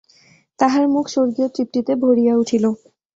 তাহার 0.59 0.85
মুখ 0.87 1.05
স্বগীয় 1.07 1.47
তৃপ্তিতে 1.49 1.93
ভরিয়া 2.03 2.33
উঠিল। 2.35 2.65